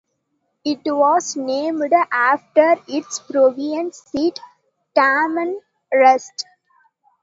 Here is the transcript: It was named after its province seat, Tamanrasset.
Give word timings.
It 0.65 0.79
was 0.83 1.35
named 1.35 1.93
after 2.11 2.75
its 2.87 3.19
province 3.19 3.99
seat, 3.99 4.39
Tamanrasset. 4.97 6.43